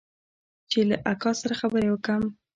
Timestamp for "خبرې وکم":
1.61-2.23